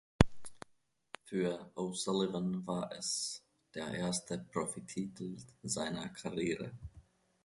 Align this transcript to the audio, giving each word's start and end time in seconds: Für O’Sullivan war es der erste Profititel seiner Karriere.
Für 1.25 1.69
O’Sullivan 1.75 2.65
war 2.65 2.91
es 2.91 3.43
der 3.75 3.93
erste 3.93 4.39
Profititel 4.39 5.37
seiner 5.61 6.09
Karriere. 6.09 6.71